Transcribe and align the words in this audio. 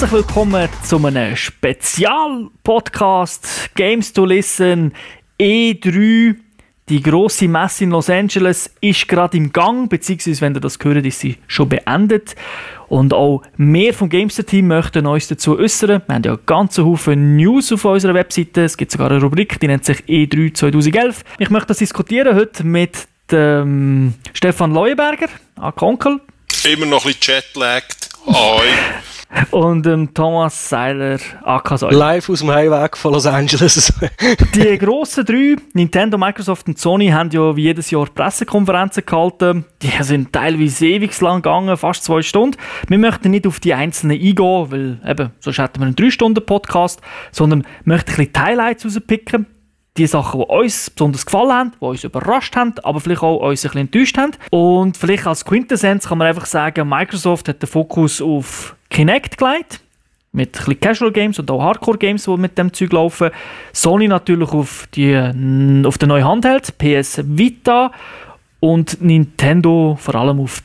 Herzlich 0.00 0.24
willkommen 0.24 0.68
zu 0.84 1.04
einem 1.04 1.34
Spezial-Podcast 1.34 3.74
Games 3.74 4.12
to 4.12 4.26
Listen 4.26 4.92
E3. 5.40 6.36
Die 6.88 7.02
große 7.02 7.48
Messe 7.48 7.82
in 7.82 7.90
Los 7.90 8.08
Angeles 8.08 8.72
ist 8.80 9.08
gerade 9.08 9.36
im 9.36 9.52
Gang, 9.52 9.90
beziehungsweise 9.90 10.40
wenn 10.40 10.54
ihr 10.54 10.60
das 10.60 10.78
hört, 10.80 11.04
ist 11.04 11.18
sie 11.18 11.38
schon 11.48 11.68
beendet. 11.68 12.36
Und 12.86 13.12
auch 13.12 13.42
mehr 13.56 13.92
vom 13.92 14.08
Gamester-Team 14.08 14.68
möchten 14.68 15.04
uns 15.04 15.26
dazu 15.26 15.58
äußern. 15.58 16.00
Wir 16.06 16.14
haben 16.14 16.22
ja 16.22 16.38
ganz 16.46 16.78
Haufen 16.78 17.36
News 17.36 17.72
auf 17.72 17.84
unserer 17.84 18.14
Webseite. 18.14 18.62
Es 18.62 18.76
gibt 18.76 18.92
sogar 18.92 19.10
eine 19.10 19.20
Rubrik, 19.20 19.58
die 19.58 19.66
nennt 19.66 19.84
sich 19.84 20.04
E3 20.04 20.54
2011. 20.54 21.24
Ich 21.40 21.50
möchte 21.50 21.66
das 21.66 21.78
diskutieren 21.78 22.36
heute 22.36 22.62
mit 22.62 23.08
dem 23.32 24.14
Stefan 24.32 24.72
Leuenberger, 24.72 25.26
Konkel. 25.74 26.20
Immer 26.64 26.86
noch 26.86 27.04
ein 27.04 27.12
bisschen 27.12 27.34
jetlagged. 27.34 28.08
Hoi. 28.26 28.66
Und 29.50 29.86
ähm, 29.86 30.12
Thomas 30.14 30.70
Seiler, 30.70 31.18
AK 31.42 31.82
Live 31.90 32.30
aus 32.30 32.40
dem 32.40 32.50
Heimweg 32.50 32.96
von 32.96 33.12
Los 33.12 33.26
Angeles. 33.26 33.92
die 34.54 34.78
grossen 34.78 35.24
drei, 35.24 35.56
Nintendo, 35.74 36.16
Microsoft 36.16 36.66
und 36.66 36.78
Sony, 36.78 37.08
haben 37.08 37.30
ja 37.30 37.54
wie 37.54 37.62
jedes 37.62 37.90
Jahr 37.90 38.06
Pressekonferenzen 38.06 39.04
gehalten. 39.04 39.66
Die 39.82 39.92
sind 40.02 40.32
teilweise 40.32 40.86
ewig 40.86 41.20
lang 41.20 41.42
gegangen, 41.42 41.76
fast 41.76 42.04
zwei 42.04 42.22
Stunden. 42.22 42.56
Wir 42.88 42.98
möchten 42.98 43.30
nicht 43.30 43.46
auf 43.46 43.60
die 43.60 43.74
einzelnen 43.74 44.18
eingehen, 44.18 44.70
weil 44.70 45.00
eben, 45.06 45.30
sonst 45.40 45.58
hätten 45.58 45.80
wir 45.80 45.86
einen 45.86 45.96
3-Stunden-Podcast, 45.96 47.00
sondern 47.30 47.66
möchten 47.84 48.10
ein 48.12 48.16
bisschen 48.16 48.32
die 48.32 48.40
Highlights 48.40 48.84
rauspicken 48.86 49.46
die 49.98 50.06
Sachen, 50.06 50.40
die 50.40 50.46
uns 50.46 50.90
besonders 50.90 51.26
gefallen 51.26 51.52
haben, 51.52 51.72
die 51.80 51.84
uns 51.84 52.04
überrascht 52.04 52.56
haben, 52.56 52.74
aber 52.82 53.00
vielleicht 53.00 53.22
auch 53.22 53.36
uns 53.38 53.64
ein 53.64 53.68
bisschen 53.68 53.80
enttäuscht 53.80 54.16
haben. 54.16 54.32
Und 54.50 54.96
vielleicht 54.96 55.26
als 55.26 55.44
Quintessenz 55.44 56.08
kann 56.08 56.18
man 56.18 56.28
einfach 56.28 56.46
sagen, 56.46 56.88
Microsoft 56.88 57.48
hat 57.48 57.60
den 57.60 57.68
Fokus 57.68 58.22
auf 58.22 58.76
Kinect 58.90 59.38
gelegt. 59.38 59.80
Mit 60.30 60.68
ein 60.68 60.78
Casual 60.78 61.10
Games 61.10 61.38
und 61.38 61.50
auch 61.50 61.62
Hardcore 61.62 61.98
Games, 61.98 62.24
die 62.24 62.36
mit 62.36 62.56
dem 62.58 62.72
Zeug 62.72 62.92
laufen. 62.92 63.30
Sony 63.72 64.08
natürlich 64.08 64.50
auf, 64.50 64.86
die, 64.94 65.16
auf 65.16 65.98
den 65.98 66.08
neuen 66.08 66.24
Handheld, 66.24 66.76
PS 66.78 67.22
Vita. 67.24 67.90
Und 68.60 69.00
Nintendo 69.00 69.96
vor 70.00 70.14
allem 70.14 70.40
auf 70.40 70.62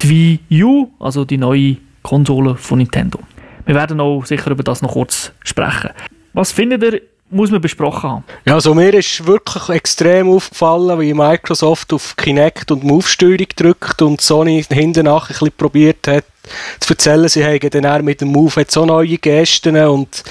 die 0.00 0.38
Wii 0.50 0.64
U, 0.64 0.90
also 1.00 1.24
die 1.24 1.38
neue 1.38 1.76
Konsole 2.02 2.54
von 2.54 2.78
Nintendo. 2.78 3.18
Wir 3.66 3.74
werden 3.74 4.00
auch 4.00 4.24
sicher 4.24 4.50
über 4.50 4.62
das 4.62 4.82
noch 4.82 4.92
kurz 4.92 5.32
sprechen. 5.42 5.90
Was 6.34 6.52
findet 6.52 6.82
ihr 6.82 7.00
muss 7.30 7.50
man 7.50 7.60
besprochen 7.60 8.10
haben. 8.10 8.24
Ja, 8.44 8.54
also 8.54 8.74
mir 8.74 8.94
ist 8.94 9.26
wirklich 9.26 9.68
extrem 9.68 10.28
aufgefallen, 10.28 11.00
wie 11.00 11.14
Microsoft 11.14 11.92
auf 11.92 12.16
Kinect 12.16 12.70
und 12.70 12.84
Move-Steuerung 12.84 13.48
drückt 13.56 14.02
und 14.02 14.20
Sony 14.20 14.64
hinten 14.70 15.06
nach 15.06 15.24
ein 15.24 15.28
bisschen 15.28 15.52
probiert 15.52 16.06
hat, 16.06 16.24
zu 16.78 16.92
erzählen, 16.92 17.28
sie 17.28 17.44
haben 17.44 17.70
dann 17.70 18.04
mit 18.04 18.20
dem 18.20 18.28
Move 18.28 18.60
jetzt 18.60 18.74
so 18.74 18.84
neue 18.84 19.18
Gästen 19.18 19.76
und 19.76 20.22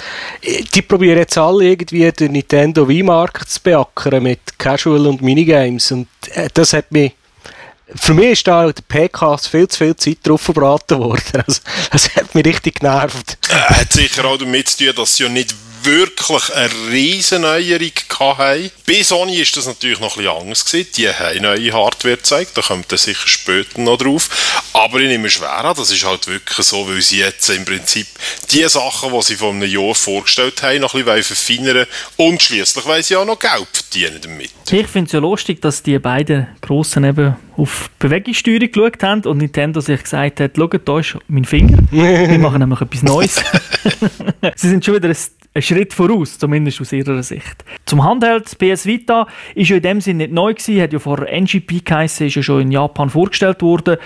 die 0.73 0.81
probieren 0.81 1.17
jetzt 1.17 1.37
alle 1.37 1.65
irgendwie 1.65 2.11
den 2.11 2.33
Nintendo 2.33 2.87
Wii-Markt 2.87 3.49
zu 3.49 3.59
beackern 3.61 4.21
mit 4.21 4.59
Casual 4.59 5.07
und 5.07 5.21
Minigames 5.21 5.91
und 5.91 6.07
äh, 6.35 6.49
das 6.53 6.73
hat 6.73 6.91
mich 6.91 7.13
für 7.95 8.13
mich 8.13 8.31
ist 8.31 8.47
da 8.47 8.71
der 8.71 8.81
PK 8.81 9.37
viel 9.37 9.67
zu 9.67 9.77
viel 9.77 9.95
Zeit 9.95 10.17
drauf 10.23 10.41
verbraten 10.41 10.99
worden. 10.99 11.21
Also, 11.45 11.61
das 11.91 12.15
hat 12.15 12.33
mich 12.33 12.45
richtig 12.45 12.79
genervt. 12.79 13.37
Äh, 13.49 13.73
hat 13.73 13.93
sicher 13.93 14.25
auch 14.25 14.37
damit 14.37 14.69
zu 14.69 14.85
tun, 14.85 14.95
dass 14.95 15.15
sie 15.15 15.23
ja 15.23 15.29
nicht 15.29 15.53
wirklich 15.85 16.53
eine 16.53 16.69
riesen 16.91 17.41
Neuerung 17.41 17.91
hatten. 18.19 18.71
Bei 18.87 19.03
Sony 19.03 19.37
ist 19.37 19.55
das 19.57 19.67
natürlich 19.67 19.99
noch 19.99 20.17
ein 20.17 20.23
bisschen 20.23 20.41
anders 20.41 20.65
gewesen. 20.65 20.89
Die 20.97 21.09
haben 21.09 21.41
neue 21.41 21.73
Hardware 21.73 22.17
gezeigt, 22.17 22.51
da 22.55 22.61
kommt 22.61 22.91
dann 22.91 22.97
sicher 22.97 23.27
später 23.27 23.81
noch 23.81 23.97
drauf. 23.97 24.29
Aber 24.73 24.99
ich 24.99 25.07
nehme 25.07 25.29
schwer 25.29 25.65
an, 25.65 25.75
das 25.75 25.91
ist 25.91 26.05
halt 26.05 26.27
wirklich 26.27 26.65
so, 26.65 26.87
weil 26.87 27.01
sie 27.01 27.19
jetzt 27.19 27.49
im 27.49 27.65
Prinzip 27.65 28.07
die 28.51 28.67
Sachen, 28.67 29.11
die 29.13 29.21
sie 29.21 29.35
vor 29.35 29.51
einem 29.51 29.69
Jahr 29.69 29.95
vorgestellt 29.95 30.61
haben, 30.63 30.81
noch 30.81 30.93
ein 30.93 31.05
bisschen 31.05 31.35
verfeinern 31.35 31.87
und 32.17 32.41
schließlich 32.41 32.85
weil 32.85 33.03
sie 33.03 33.15
auch 33.15 33.25
noch 33.25 33.39
Geld 33.39 33.67
verdienen 33.71 34.19
damit. 34.21 34.51
Ich 34.71 34.87
finde 34.87 35.07
es 35.07 35.13
ja 35.13 35.19
lustig, 35.19 35.61
dass 35.61 35.83
die 35.83 35.99
beiden 35.99 36.47
Grossen 36.61 37.03
eben 37.03 37.35
auf 37.57 37.89
Bewegungssteuerung 37.99 38.71
geschaut 38.71 39.03
haben 39.03 39.21
und 39.25 39.37
Nintendo 39.37 39.79
sich 39.81 40.01
gesagt 40.01 40.39
hat, 40.39 40.51
schaut, 40.55 40.87
da 40.87 40.99
ist 40.99 41.17
mein 41.27 41.45
Finger, 41.45 41.77
wir 41.91 42.39
machen 42.39 42.59
nämlich 42.59 42.81
etwas 42.81 43.03
Neues. 43.03 43.35
sie 44.55 44.69
sind 44.69 44.83
schon 44.83 44.95
wieder 44.95 45.09
ein 45.09 45.17
ein 45.53 45.61
Schritt 45.61 45.93
voraus, 45.93 46.39
zumindest 46.39 46.81
aus 46.81 46.91
ihrer 46.91 47.21
Sicht. 47.21 47.63
Zum 47.85 48.03
Handheld 48.03 48.57
PS 48.57 48.85
Vita 48.85 49.27
ist 49.53 49.69
ja 49.69 49.77
in 49.77 49.83
dem 49.83 50.01
Sinne 50.01 50.23
nicht 50.23 50.33
neu 50.33 50.53
gewesen, 50.53 50.81
hat 50.81 50.93
ja 50.93 50.99
vor 50.99 51.27
NGP 51.27 51.85
geheißen, 51.85 52.27
ist 52.27 52.35
ja 52.35 52.43
schon 52.43 52.61
in 52.61 52.71
Japan 52.71 53.09
vorgestellt 53.09 53.61
worden. 53.61 53.97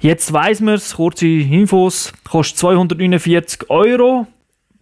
Jetzt 0.00 0.32
weiss 0.32 0.60
man 0.60 0.74
es, 0.74 0.96
kurze 0.96 1.26
Infos, 1.26 2.12
kostet 2.28 2.58
249 2.58 3.70
Euro 3.70 4.26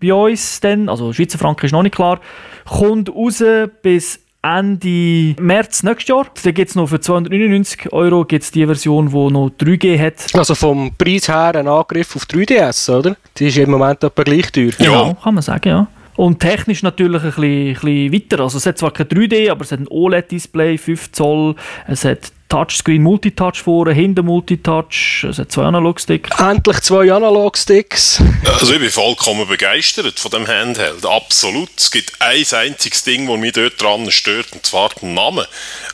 bei 0.01 0.13
uns 0.13 0.61
dann, 0.61 0.89
also 0.89 1.13
Schweizer 1.13 1.39
Franken 1.39 1.67
ist 1.67 1.73
noch 1.73 1.83
nicht 1.83 1.95
klar, 1.95 2.21
kommt 2.65 3.15
raus 3.15 3.43
bis 3.83 4.21
Ende 4.43 5.35
März 5.41 5.83
nächstes 5.85 6.09
Jahr. 6.09 6.27
Dann 6.43 6.53
gibt 6.53 6.69
es 6.69 6.77
noch 6.77 6.89
für 6.89 7.01
299 7.01 7.93
Euro 7.95 8.27
gibt's 8.27 8.51
die 8.51 8.67
Version, 8.67 9.09
die 9.09 9.33
noch 9.33 9.51
3G 9.59 9.99
hat. 9.99 10.35
Also 10.35 10.55
vom 10.55 10.93
Preis 10.99 11.29
her 11.29 11.55
ein 11.55 11.67
Angriff 11.67 12.15
auf 12.15 12.25
3DS, 12.25 12.95
oder? 12.95 13.17
Die 13.39 13.47
ist 13.47 13.57
im 13.57 13.71
Moment 13.71 14.05
etwa 14.05 14.23
gleich 14.23 14.53
teuer. 14.53 14.73
Genau, 14.77 15.15
kann 15.15 15.35
man 15.35 15.43
sagen, 15.43 15.69
ja. 15.69 15.87
Und 16.17 16.41
technisch 16.41 16.83
natürlich 16.83 17.23
ein 17.23 17.29
bisschen, 17.29 17.45
ein 17.45 17.75
bisschen 17.75 18.13
weiter. 18.13 18.41
Also 18.43 18.59
es 18.59 18.67
hat 18.67 18.79
zwar 18.79 18.93
kein 18.93 19.09
3D, 19.09 19.51
aber 19.51 19.63
es 19.63 19.73
hat 19.73 19.81
ein 19.81 19.89
OLED-Display, 19.89 20.79
5 20.79 21.13
Zoll, 21.13 21.55
es 21.89 22.05
hat 22.05 22.33
Touchscreen 22.55 23.03
Multitouch 23.03 23.57
vor, 23.65 23.91
hinten 23.91 24.27
Multitouch, 24.27 25.25
es 25.29 25.39
hat 25.39 25.51
zwei 25.51 25.65
Analogsticks. 25.65 26.31
Endlich 26.39 26.81
zwei 26.83 27.13
Analogsticks. 27.13 28.23
Also 28.61 28.75
ich 28.75 28.79
bin 28.79 28.91
vollkommen 28.91 29.49
begeistert 29.49 30.21
von 30.21 30.31
dem 30.31 30.47
Handheld, 30.47 31.05
absolut. 31.05 31.71
Es 31.77 31.91
gibt 31.91 32.13
ein 32.21 32.47
einziges 32.53 33.03
Ding, 33.03 33.27
das 33.27 33.39
mich 33.39 33.55
dort 33.55 33.83
dran 33.83 34.09
stört, 34.13 34.53
und 34.53 34.65
zwar 34.65 34.91
den 34.91 35.15
Namen. 35.15 35.45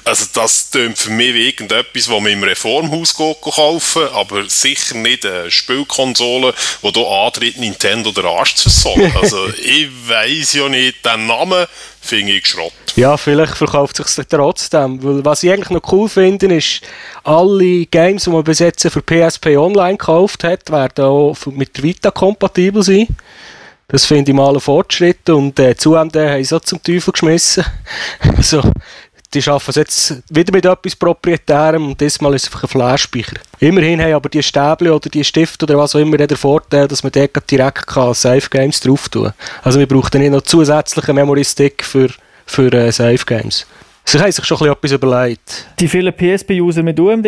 Also 0.05 0.27
das 0.35 0.71
klingt 0.71 0.99
für 0.99 1.11
mich 1.11 1.33
wie 1.33 1.49
irgendetwas, 1.49 2.05
das 2.05 2.21
man 2.21 2.27
im 2.27 2.43
Reformhaus 2.43 3.15
kaufen 3.15 4.03
aber 4.13 4.47
sicher 4.47 4.97
nicht 4.97 5.25
eine 5.25 5.51
Spielkonsole, 5.51 6.53
die 6.83 6.93
hier 6.93 7.07
antritt, 7.07 7.57
Nintendo 7.57 8.13
der 8.13 8.25
Arsch 8.25 8.57
zu 8.57 8.69
versorgen. 8.69 9.11
Also 9.21 9.49
ich 9.49 9.89
weiß 10.09 10.53
ja 10.55 10.69
nicht, 10.69 11.07
den 11.07 11.27
Namen 11.27 11.67
finde 12.01 12.33
ich 12.33 12.47
Schrott. 12.47 12.73
Ja, 12.97 13.17
vielleicht 13.17 13.57
verkauft 13.57 14.01
es 14.01 14.15
sich 14.15 14.27
trotzdem. 14.27 15.03
Weil 15.03 15.25
was 15.25 15.43
ich 15.43 15.51
eigentlich 15.51 15.71
noch 15.71 15.93
cool 15.93 16.09
finde, 16.09 16.55
ist, 16.55 16.81
alle 17.23 17.87
Games, 17.87 18.25
die 18.25 18.31
man 18.31 18.45
bis 18.45 18.59
jetzt 18.59 18.89
für 18.89 19.03
PSP 19.03 19.57
Online 19.57 19.97
gekauft 19.97 20.45
hat, 20.45 20.71
werden 20.71 21.05
auch 21.05 21.37
mit 21.47 21.83
Vita 21.83 22.11
kompatibel 22.11 22.83
sein. 22.83 23.07
Das 23.89 24.07
finde 24.07 24.31
ich 24.31 24.37
mal 24.37 24.55
ein 24.55 24.61
Fortschritt 24.61 25.29
und 25.31 25.59
äh, 25.59 25.77
zu 25.77 25.99
haben 25.99 26.11
sie 26.11 26.45
so 26.45 26.61
zum 26.61 26.81
Teufel 26.83 27.11
geschmissen. 27.11 27.65
also, 28.37 28.63
die 29.33 29.39
es 29.39 29.77
jetzt 29.77 30.23
wieder 30.29 30.53
mit 30.53 30.65
etwas 30.65 30.97
Proprietärem 30.97 31.89
und 31.89 32.01
diesmal 32.01 32.35
ist 32.35 32.43
es 32.43 32.49
einfach 32.49 32.65
ein 32.65 32.69
Flashspeicher. 32.69 33.37
Immerhin 33.61 34.01
haben 34.01 34.15
aber 34.15 34.29
die 34.29 34.43
Stäbchen 34.43 34.91
oder 34.91 35.09
die 35.09 35.23
Stifte 35.23 35.67
oder 35.67 35.79
was 35.79 35.95
auch 35.95 36.01
immer 36.01 36.17
den 36.17 36.37
Vorteil, 36.37 36.89
dass 36.89 37.03
man 37.03 37.13
dort 37.13 37.51
direkt 37.51 37.87
kann 37.87 38.15
Safe 38.15 38.49
Games 38.51 38.81
drauf 38.81 39.09
tun 39.09 39.25
kann. 39.25 39.35
Also 39.63 39.79
wir 39.79 39.87
brauchen 39.87 40.21
nicht 40.21 40.33
noch 40.33 40.43
zusätzlichen 40.43 41.15
Memory 41.15 41.45
Stick 41.45 41.85
für, 41.85 42.09
für 42.45 42.73
äh, 42.73 42.91
Safe 42.91 43.25
Games. 43.25 43.67
Sie 44.11 44.19
haben 44.19 44.33
sich 44.33 44.45
schon 44.45 44.69
etwas 44.69 44.91
überlegt. 44.91 45.69
Die 45.79 45.87
vielen 45.87 46.13
PSP-User 46.13 46.83
mit 46.83 46.99
UMD 46.99 47.25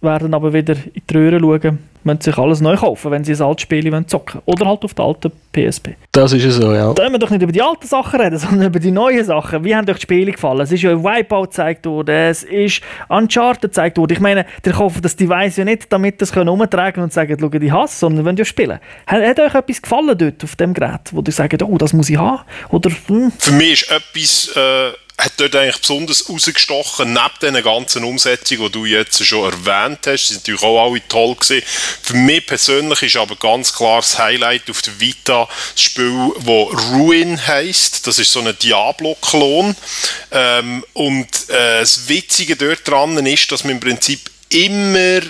werden 0.00 0.32
aber 0.32 0.50
wieder 0.50 0.72
in 0.72 1.02
die 1.10 1.14
Röhre 1.14 1.38
schauen 1.38 1.78
müssen 2.04 2.20
sich 2.22 2.38
alles 2.38 2.62
neu 2.62 2.74
kaufen, 2.76 3.10
wenn 3.10 3.22
sie 3.22 3.34
ein 3.34 3.42
altes 3.42 3.62
Spiel 3.62 3.84
zocken 4.06 4.40
wollen. 4.46 4.56
Oder 4.56 4.66
halt 4.66 4.84
auf 4.84 4.94
der 4.94 5.04
alten 5.04 5.32
PSP. 5.52 5.96
Das 6.12 6.32
ist 6.32 6.42
ja 6.42 6.50
so, 6.50 6.72
ja. 6.72 6.94
Da 6.94 7.02
müssen 7.02 7.14
wir 7.14 7.18
doch 7.18 7.28
nicht 7.28 7.42
über 7.42 7.52
die 7.52 7.60
alten 7.60 7.86
Sachen 7.86 8.18
reden, 8.18 8.38
sondern 8.38 8.68
über 8.68 8.78
die 8.78 8.92
neuen 8.92 9.24
Sachen. 9.26 9.62
Wie 9.62 9.76
haben 9.76 9.86
euch 9.90 9.96
die 9.96 10.02
Spiele 10.02 10.32
gefallen? 10.32 10.60
Es 10.60 10.72
ist 10.72 10.82
ja 10.82 10.96
Wipeout 10.96 11.48
gezeigt 11.48 11.84
worden, 11.84 12.14
es 12.14 12.44
ist 12.44 12.80
Uncharted 13.08 13.72
gezeigt 13.72 13.98
worden. 13.98 14.14
Ich 14.14 14.20
meine, 14.20 14.46
die 14.64 14.70
kaufen 14.70 15.02
das 15.02 15.16
Device 15.16 15.58
ja 15.58 15.66
nicht, 15.66 15.92
damit 15.92 16.22
das 16.22 16.32
können 16.32 16.48
umtragen 16.48 17.02
und 17.02 17.12
sagen, 17.12 17.36
schau, 17.38 17.50
ich 17.52 17.72
hasse, 17.72 17.98
sondern 17.98 18.24
wenn 18.24 18.36
ja 18.36 18.44
spielen. 18.46 18.78
Hat, 19.06 19.22
hat, 19.22 19.40
euch 19.40 19.54
etwas 19.54 19.82
gefallen 19.82 20.16
dort 20.16 20.42
auf 20.44 20.56
dem 20.56 20.72
Gerät, 20.72 21.12
wo 21.12 21.22
ihr 21.26 21.32
sagt, 21.32 21.62
oh, 21.62 21.76
das 21.76 21.92
muss 21.92 22.08
ich 22.08 22.16
haben? 22.16 22.40
Oder, 22.70 22.90
hm? 23.08 23.30
Für 23.38 23.52
mich 23.52 23.82
ist 23.82 23.90
etwas... 23.90 24.56
Äh 24.56 25.05
hat 25.18 25.32
dort 25.38 25.56
eigentlich 25.56 25.80
besonders 25.80 26.28
rausgestochen, 26.28 27.14
neben 27.14 27.54
den 27.54 27.64
ganzen 27.64 28.04
Umsetzungen, 28.04 28.66
die 28.66 28.72
du 28.72 28.84
jetzt 28.84 29.24
schon 29.24 29.50
erwähnt 29.50 30.00
hast. 30.06 30.28
Die 30.28 30.34
sind 30.34 30.42
natürlich 30.42 30.62
auch 30.62 30.90
alle 30.90 31.08
toll 31.08 31.34
gewesen. 31.34 31.66
Für 32.02 32.14
mich 32.14 32.46
persönlich 32.46 33.02
ist 33.02 33.16
aber 33.16 33.34
ganz 33.36 33.72
klar 33.72 34.02
das 34.02 34.18
Highlight 34.18 34.68
auf 34.68 34.82
der 34.82 35.00
Vita 35.00 35.48
das 35.72 35.82
Spiel, 35.82 36.32
das 36.36 36.90
Ruin 36.92 37.46
heisst. 37.46 38.06
Das 38.06 38.18
ist 38.18 38.30
so 38.30 38.40
ein 38.40 38.58
Diablo-Klon. 38.58 39.74
Ähm, 40.32 40.84
und 40.92 41.48
äh, 41.48 41.80
das 41.80 42.08
Witzige 42.08 42.56
dort 42.56 42.86
dran 42.86 43.24
ist, 43.24 43.50
dass 43.50 43.64
man 43.64 43.72
im 43.72 43.80
Prinzip 43.80 44.20
immer 44.50 45.20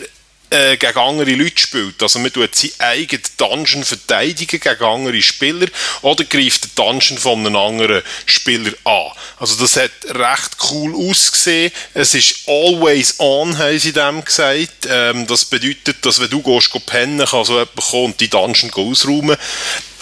äh, 0.50 0.76
gegen 0.76 0.98
andere 0.98 1.34
Leute 1.34 1.58
spielt. 1.58 2.02
Also 2.02 2.18
man 2.18 2.32
tut 2.32 2.54
seinen 2.54 2.72
eigenen 2.78 3.22
Dungeon 3.36 3.84
verteidigen 3.84 4.60
gegen 4.60 4.84
andere 4.84 5.22
Spieler 5.22 5.66
oder 6.02 6.24
greift 6.24 6.64
den 6.64 6.70
Dungeon 6.74 7.18
von 7.18 7.40
einem 7.40 7.56
anderen 7.56 8.02
Spieler 8.26 8.72
an. 8.84 9.12
Also 9.38 9.56
das 9.56 9.76
hat 9.76 9.90
recht 10.04 10.56
cool 10.70 10.94
ausgesehen. 11.10 11.72
Es 11.94 12.14
ist 12.14 12.40
always 12.46 13.16
on, 13.18 13.58
haben 13.58 13.78
sie 13.78 13.92
dem 13.92 14.24
gesagt. 14.24 14.86
Ähm, 14.88 15.26
das 15.26 15.44
bedeutet, 15.44 16.04
dass 16.04 16.20
wenn 16.20 16.30
du 16.30 16.42
gehst, 16.42 16.72
gehst 16.72 16.86
pennen, 16.86 17.26
kann 17.26 17.44
so 17.44 17.54
jemand 17.54 17.76
kommen 17.76 18.04
und 18.06 18.20
die 18.20 18.28
Dungeon 18.28 18.72
ausräumen 18.72 19.36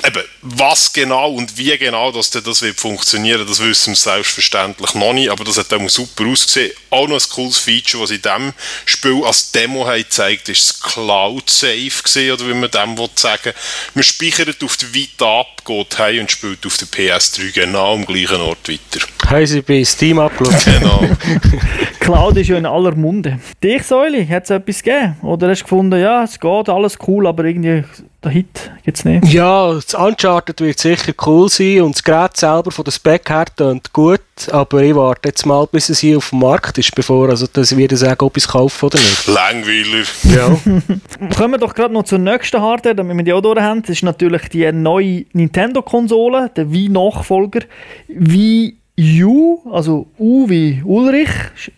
eben, 0.07 0.23
was 0.43 0.93
genau 0.93 1.33
und 1.33 1.57
wie 1.57 1.77
genau 1.79 2.13
dass 2.13 2.31
das 2.31 2.63
wird 2.63 2.79
funktionieren, 2.79 3.47
das 3.47 3.61
wissen 3.61 3.93
wir 3.93 3.97
selbstverständlich 3.97 4.95
noch 4.95 5.13
nicht, 5.13 5.31
aber 5.31 5.45
das 5.45 5.59
hat 5.59 5.73
auch 5.73 5.89
super 5.89 6.27
ausgesehen. 6.27 6.73
Auch 6.91 7.09
noch 7.09 7.21
ein 7.21 7.29
cooles 7.31 7.59
Feature, 7.59 8.03
was 8.03 8.11
in 8.11 8.23
diesem 8.23 8.53
Spiel 8.85 9.25
als 9.25 9.51
Demo 9.53 9.85
gezeigt 9.85 10.49
ist 10.49 10.69
das 10.69 10.81
Cloud 10.81 11.49
Safe 11.51 12.03
gesehen 12.03 12.33
oder 12.33 12.49
wie 12.49 12.55
man 12.55 12.71
dem 12.71 12.99
will 12.99 13.09
sagen. 13.15 13.53
Man 13.95 14.05
speichert 14.05 14.63
auf 14.63 14.77
der 14.77 14.93
Vita 14.95 15.41
ab, 15.41 15.65
geht 15.65 15.99
heim 15.99 16.21
und 16.21 16.31
spielt 16.31 16.65
auf 16.67 16.77
der 16.77 16.89
PS3 16.89 17.53
genau 17.53 17.95
am 17.95 18.07
gleichen 18.07 18.41
Ort 18.41 18.69
weiter. 18.69 19.07
Haben 19.27 19.47
sie 19.47 19.63
bei 19.63 19.85
Steam 19.85 20.19
abgeladen. 20.19 20.61
Genau. 20.65 21.17
Cloud 22.05 22.37
ist 22.37 22.49
ja 22.49 22.59
in 22.59 22.67
aller 22.67 22.95
Munde. 22.95 23.39
Dich, 23.63 23.83
Säuli, 23.83 24.27
hat 24.27 24.45
es 24.45 24.51
etwas 24.51 24.83
gegeben? 24.83 25.17
Oder 25.23 25.49
hast 25.49 25.61
du 25.61 25.65
gefunden, 25.65 25.99
ja, 25.99 26.23
es 26.23 26.39
geht, 26.39 26.69
alles 26.69 26.99
cool, 27.09 27.27
aber 27.27 27.45
irgendwie 27.47 27.83
der 28.23 28.31
Hit 28.31 28.73
gibt 28.85 28.99
es 28.99 29.07
nicht? 29.07 29.33
Ja, 29.33 29.73
das 29.73 29.95
Uncharted 29.95 30.61
wird 30.61 30.79
sicher 30.79 31.15
cool 31.25 31.49
sein 31.49 31.81
und 31.81 31.95
das 31.95 32.05
Gerät 32.05 32.37
selber 32.37 32.71
von 32.73 32.85
der 32.85 32.93
Spec 32.93 33.31
her 33.31 33.47
tönt 33.57 33.91
gut, 33.95 34.21
aber 34.53 34.83
ich 34.83 34.95
warte 34.95 35.31
jetzt 35.31 35.47
mal, 35.47 35.67
bis 35.67 35.89
es 35.89 36.01
hier 36.01 36.19
auf 36.19 36.29
dem 36.29 36.41
Markt 36.41 36.77
ist, 36.77 36.95
bevor 36.95 37.31
also 37.31 37.47
das 37.51 37.75
wieder 37.75 37.97
sagen, 37.97 38.23
ob 38.23 38.37
ich 38.37 38.45
es 38.45 38.49
kaufe 38.49 38.85
oder 38.85 38.99
nicht. 38.99 39.27
Langweiler. 39.27 40.05
Ja. 40.25 41.29
Kommen 41.39 41.55
wir 41.55 41.59
doch 41.59 41.75
gerade 41.75 41.95
noch 41.95 42.05
zur 42.05 42.19
nächsten 42.19 42.61
Hardware, 42.61 42.95
damit 42.95 43.17
wir 43.17 43.25
die 43.25 43.33
auch 43.33 43.41
durch 43.41 43.61
haben. 43.61 43.81
Das 43.81 43.89
ist 43.91 44.03
natürlich 44.03 44.51
die 44.51 44.71
neue 44.73 45.25
Nintendo-Konsole, 45.33 46.51
der 46.55 46.71
Wii-Nachfolger. 46.71 47.61
Wii 48.09 48.84
U, 48.99 49.59
also 49.73 50.07
U 50.21 50.49
wie 50.49 50.81
Ulrich, 50.85 51.31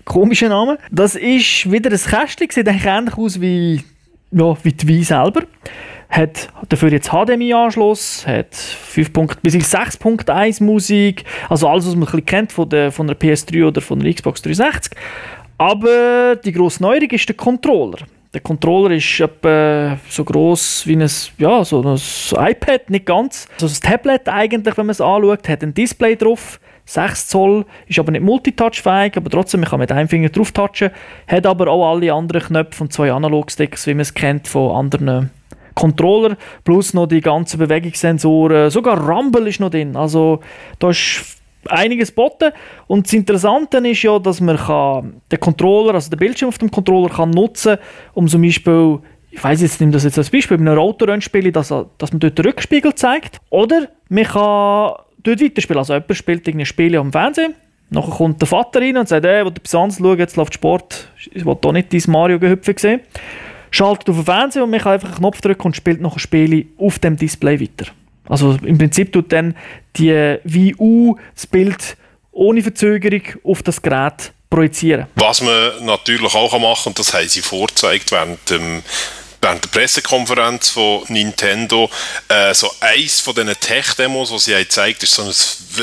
komischer 0.05 0.51
Name. 0.51 0.77
Das 0.91 1.15
ist 1.15 1.71
wieder 1.71 1.91
ein 1.91 1.97
Kästchen, 1.97 2.51
sieht 2.51 2.69
eigentlich 2.69 2.85
ähnlich 2.85 3.17
aus 3.17 3.41
wie, 3.41 3.83
ja, 4.33 4.57
wie 4.63 4.73
die 4.73 4.87
Wii 4.87 5.03
selber. 5.03 5.45
Hat 6.11 6.49
dafür 6.69 6.93
jetzt 6.93 7.09
HDMI-Anschluss, 7.09 8.27
hat 8.27 8.55
5. 8.55 9.13
bis 9.43 9.55
6.1 9.55 10.63
Musik, 10.63 11.25
also 11.49 11.69
alles, 11.69 11.87
was 11.87 11.95
man 11.95 12.03
ein 12.03 12.07
bisschen 12.07 12.27
kennt 12.27 12.53
von 12.53 12.69
der, 12.69 12.93
von 12.93 13.07
der 13.07 13.19
PS3 13.19 13.67
oder 13.67 13.81
von 13.81 13.99
der 13.99 14.13
Xbox 14.13 14.43
360. 14.43 14.93
Aber 15.57 16.37
die 16.37 16.53
grosse 16.53 16.83
Neuerung 16.83 17.09
ist 17.11 17.29
der 17.29 17.37
Controller. 17.37 17.99
Der 18.35 18.43
Controller 18.43 18.95
ist 18.95 19.19
etwa 19.19 19.99
so 20.11 20.23
groß 20.23 20.87
wie 20.87 20.97
ein, 20.97 21.11
ja, 21.39 21.65
so 21.65 21.81
ein 21.81 22.51
iPad, 22.51 22.91
nicht 22.91 23.07
ganz. 23.07 23.49
Also 23.55 23.67
ein 23.67 23.81
Tablet 23.81 24.29
eigentlich, 24.29 24.77
wenn 24.77 24.85
man 24.85 24.93
es 24.93 25.01
anschaut, 25.01 25.49
hat 25.49 25.63
ein 25.63 25.73
Display 25.73 26.15
drauf 26.15 26.61
6 26.87 27.29
Zoll, 27.29 27.67
ist 27.87 27.99
aber 27.99 28.13
nicht 28.13 28.25
multitouchfähig, 28.25 29.17
aber 29.17 29.29
trotzdem, 29.29 29.61
man 29.61 29.71
kann 29.71 29.81
mit 29.81 29.93
einem 29.93 30.09
Finger 30.09 30.29
drauf 30.29 30.53
touchen, 30.53 30.91
hat 31.27 31.47
aber 31.47 31.69
auch 31.69 31.93
alle 31.93 32.13
anderen 32.13 32.43
Knöpfe 32.43 32.85
und 32.85 32.93
zwei 32.93 33.13
Analogsticks, 33.13 33.87
wie 33.87 33.95
man 33.95 34.01
es 34.01 34.15
kennt 34.15 34.49
von 34.49 34.75
anderen 34.75 35.31
Controller, 35.75 36.37
plus 36.65 36.95
noch 36.95 37.07
die 37.07 37.21
ganzen 37.21 37.59
Bewegungssensoren, 37.59 38.71
sogar 38.71 38.99
Rumble 38.99 39.49
ist 39.49 39.61
noch 39.61 39.71
drin, 39.71 39.97
also 39.97 40.41
da 40.79 40.91
ist 40.91 41.37
einiges 41.69 42.13
boten 42.13 42.53
und 42.87 43.07
das 43.07 43.13
Interessante 43.13 43.79
ist 43.79 44.03
ja, 44.03 44.19
dass 44.21 44.41
man 44.41 44.57
kann 44.57 45.21
den 45.31 45.41
Controller, 45.41 45.95
also 45.95 46.09
den 46.09 46.19
Bildschirm 46.19 46.49
auf 46.49 46.59
dem 46.59 46.71
Controller 46.71 47.11
kann 47.11 47.31
nutzen, 47.31 47.79
um 48.15 48.29
zum 48.29 48.43
Beispiel 48.43 49.01
ich 49.37 49.45
weiß 49.45 49.61
jetzt, 49.61 49.81
nehme 49.81 49.93
das 49.93 50.05
jetzt 50.05 50.17
als 50.17 50.31
Beispiel, 50.31 50.57
bei 50.57 50.63
einem 50.63 50.79
Autorennspiel, 50.79 51.53
dass, 51.53 51.69
dass 51.69 52.13
man 52.13 52.21
dort 52.21 52.39
den 52.39 52.47
Rückspiegel 52.47 52.95
zeigt. 52.95 53.39
Oder 53.51 53.89
man 54.09 54.25
kann 54.25 54.95
dort 55.23 55.41
weiterspielen. 55.41 55.79
Also 55.79 55.95
jemand 55.95 56.17
spielt 56.17 56.47
ein 56.49 56.67
Spiel 56.67 56.97
am 56.97 57.13
Fernsehen, 57.13 57.55
nachher 57.91 58.13
kommt 58.13 58.41
der 58.41 58.49
Vater 58.49 58.81
rein 58.81 58.97
und 58.97 59.09
sagt, 59.09 59.25
hey, 59.25 59.45
will 59.45 59.53
etwas 59.53 59.75
anderes 59.75 59.99
schauen, 59.99 60.19
jetzt 60.19 60.37
läuft 60.37 60.55
Sport, 60.55 61.09
ich 61.33 61.45
will 61.45 61.57
hier 61.63 61.73
nicht 61.73 61.93
dein 61.93 62.03
Mario-Gehüpfe 62.07 62.75
sehen. 62.77 63.01
Schaltet 63.71 64.09
auf 64.09 64.17
den 64.17 64.25
Fernseher 64.25 64.65
und 64.65 64.71
man 64.71 64.81
kann 64.81 64.93
einfach 64.93 65.09
einen 65.09 65.19
Knopf 65.19 65.41
drücken 65.41 65.67
und 65.67 65.77
spielt 65.77 66.01
ein 66.01 66.19
Spiel 66.19 66.67
auf 66.79 66.99
dem 66.99 67.17
Display 67.17 67.61
weiter. 67.61 67.91
Also 68.29 68.57
im 68.65 68.79
Prinzip 68.79 69.13
tut 69.13 69.33
dann 69.33 69.55
die 69.97 70.39
Wii 70.45 70.77
U 70.79 71.17
das 71.35 71.47
Bild 71.47 71.97
ohne 72.33 72.63
Verzögerung 72.63 73.23
auf 73.45 73.63
das 73.63 73.81
Gerät 73.81 74.33
projizieren. 74.51 75.07
Was 75.17 75.43
man 75.43 75.85
natürlich 75.85 76.35
auch 76.35 76.53
machen 76.59 76.85
kann, 76.85 76.91
und 76.91 76.99
das 76.99 77.15
haben 77.15 77.29
sie 77.29 77.41
vorgezeigt 77.41 78.13
während 78.13 78.51
dem 78.51 78.83
während 79.41 79.65
der 79.65 79.69
Pressekonferenz 79.69 80.71
von 80.71 81.05
Nintendo 81.09 81.91
äh, 82.29 82.55
so 82.55 82.73
eins 82.81 83.21
von 83.21 83.35
diesen 83.35 83.59
Tech-Demos, 83.59 84.31
die 84.31 84.39
sie 84.39 84.55
haben 84.55 84.63
gezeigt 84.63 85.03
ist 85.03 85.15
so 85.15 85.23
ein, 85.23 85.29
ein 85.29 85.35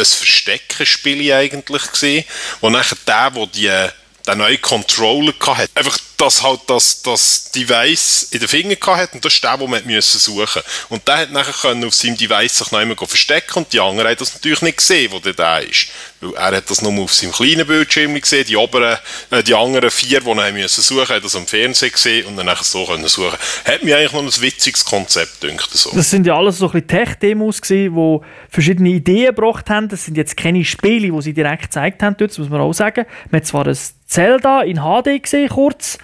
Versteckenspiel 0.06 1.34
eigentlich 1.34 1.92
gesehen, 1.92 2.26
wo 2.62 2.70
nachher 2.70 2.98
der, 3.08 3.32
der 3.32 3.48
die 3.48 3.90
den 4.26 4.38
neuen 4.38 4.62
Controller 4.62 5.34
hatte, 5.46 5.70
einfach 5.76 5.98
dass 6.24 6.42
halt 6.42 6.62
das, 6.68 7.02
das 7.02 7.52
Device 7.52 8.30
in 8.32 8.40
den 8.40 8.48
Fingern 8.48 8.78
hatte 8.98 9.16
und 9.16 9.26
das 9.26 9.34
ist 9.34 9.44
der, 9.44 9.58
den 9.58 9.70
man 9.70 10.02
suchen 10.02 10.62
Und 10.88 11.06
der 11.06 11.18
hat 11.18 11.32
nachher 11.32 11.52
können 11.52 11.84
auf 11.84 11.94
seinem 11.94 12.16
Device 12.16 12.60
sich 12.60 12.72
noch 12.72 12.80
immer 12.80 12.96
verstecken 12.96 13.60
und 13.60 13.74
die 13.74 13.80
anderen 13.82 14.10
haben 14.10 14.18
das 14.18 14.34
natürlich 14.34 14.62
nicht 14.62 14.78
gesehen, 14.78 15.12
wo 15.12 15.20
der 15.20 15.34
da 15.34 15.58
ist. 15.58 15.90
Weil 16.22 16.34
er 16.36 16.58
hat 16.58 16.70
das 16.70 16.82
nur 16.82 16.98
auf 17.04 17.14
seinem 17.14 17.34
kleinen 17.34 17.68
Bildschirm 17.68 18.20
gesehen, 18.20 18.46
die 18.48 18.56
oberen, 18.56 18.98
äh, 19.32 19.44
die 19.44 19.54
anderen 19.54 19.92
vier, 19.92 20.22
die 20.22 20.30
er 20.30 20.52
müssen 20.54 20.82
suchen, 20.82 21.10
hat 21.10 21.26
das 21.26 21.36
am 21.36 21.46
Fernsehen 21.46 21.92
gesehen 21.92 22.26
und 22.26 22.38
dann 22.38 22.46
nachher 22.46 22.64
so 22.64 22.86
können 22.86 23.06
suchen. 23.08 23.38
Hat 23.66 23.84
mir 23.84 23.98
eigentlich 23.98 24.14
noch 24.14 24.22
ein 24.22 24.42
witziges 24.42 24.86
Konzept 24.86 25.44
dünkt 25.44 25.70
so. 25.72 25.92
Das 25.94 26.10
sind 26.10 26.26
ja 26.26 26.38
alles 26.38 26.58
so 26.58 26.70
Tech-Demos 26.70 27.62
gewesen, 27.62 27.96
die 27.96 28.20
verschiedene 28.50 28.90
Ideen 28.90 29.36
gebracht 29.36 29.70
haben. 29.70 29.90
Das 29.90 30.06
sind 30.06 30.16
jetzt 30.16 30.38
keine 30.38 30.64
Spiele, 30.64 31.12
die 31.12 31.22
sie 31.22 31.34
direkt 31.34 31.64
gezeigt 31.64 32.02
haben, 32.02 32.16
das 32.18 32.38
muss 32.38 32.50
man 32.50 32.62
auch 32.62 32.74
sagen. 32.74 33.06
Man 33.30 33.42
hat 33.42 33.48
zwar 33.48 33.68
ein 33.68 33.78
Zelda 34.14 34.62
in 34.62 34.78
HD 34.78 35.24
gesehen, 35.24 35.50
kurz, 35.50 35.98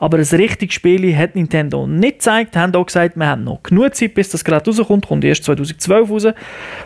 aber 0.00 0.16
ein 0.16 0.24
richtiges 0.24 0.74
Spiel 0.74 1.14
hat 1.14 1.36
Nintendo 1.36 1.86
nicht 1.86 2.14
gezeigt. 2.14 2.56
haben 2.56 2.74
auch 2.74 2.86
gesagt, 2.86 3.16
wir 3.16 3.26
haben 3.26 3.44
noch 3.44 3.62
genug 3.62 3.94
Zeit, 3.94 4.14
bis 4.14 4.30
das 4.30 4.42
gerade 4.42 4.64
rauskommt. 4.64 5.06
Kommt 5.06 5.24
erst 5.24 5.44
2012 5.44 6.10
raus. 6.10 6.26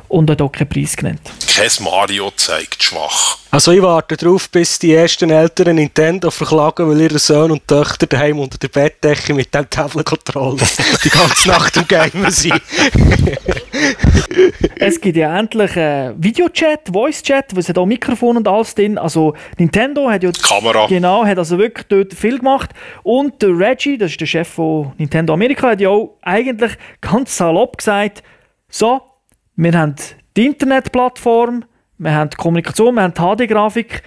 Und 0.08 0.30
hat 0.30 0.42
auch 0.42 0.50
keinen 0.50 0.68
Preis 0.68 0.96
genannt. 0.96 1.20
Kein 1.54 1.70
Mario 1.84 2.32
zeigt 2.36 2.82
schwach. 2.82 3.38
Also 3.54 3.70
ich 3.70 3.80
warte 3.82 4.16
darauf, 4.16 4.50
bis 4.50 4.80
die 4.80 4.92
ersten 4.92 5.30
Eltern 5.30 5.76
Nintendo 5.76 6.28
verklagen, 6.32 6.90
weil 6.90 7.02
ihre 7.02 7.20
Söhne 7.20 7.52
und 7.52 7.68
Töchter 7.68 8.08
daheim 8.08 8.40
unter 8.40 8.58
der 8.58 8.66
Bettdecke 8.66 9.32
mit 9.32 9.54
dem 9.54 9.70
Tablet-Controller 9.70 10.66
die 11.04 11.08
ganze 11.08 11.48
Nacht 11.48 11.76
im 11.76 11.86
Gamer 11.86 12.32
sind. 12.32 12.60
es 14.74 15.00
gibt 15.00 15.16
ja 15.16 15.38
endlich 15.38 15.76
äh, 15.76 16.14
Videochat, 16.16 16.88
Voice-Chat, 16.92 17.56
es 17.56 17.68
hat 17.68 17.78
auch 17.78 17.86
Mikrofon 17.86 18.38
und 18.38 18.48
alles 18.48 18.74
drin. 18.74 18.98
Also 18.98 19.34
Nintendo 19.56 20.10
hat 20.10 20.24
ja... 20.24 20.32
Die 20.32 20.40
Kamera. 20.40 20.88
Genau, 20.88 21.24
hat 21.24 21.38
also 21.38 21.56
wirklich 21.56 21.86
dort 21.86 22.12
viel 22.12 22.38
gemacht. 22.38 22.70
Und 23.04 23.42
der 23.42 23.50
Reggie, 23.50 23.98
das 23.98 24.12
ist 24.12 24.20
der 24.22 24.26
Chef 24.26 24.48
von 24.48 24.92
Nintendo 24.96 25.34
Amerika, 25.34 25.68
hat 25.68 25.80
ja 25.80 25.90
auch 25.90 26.16
eigentlich 26.22 26.72
ganz 27.02 27.36
salopp 27.36 27.76
gesagt, 27.76 28.22
so, 28.70 29.02
wir 29.56 29.78
haben 29.78 29.94
die 30.36 30.46
Internetplattform, 30.46 31.64
wir 31.98 32.14
haben 32.14 32.30
die 32.30 32.36
Kommunikation, 32.36 32.94
wir 32.94 33.02
haben 33.02 33.12
die 33.12 33.46
HD-Grafik. 33.46 34.02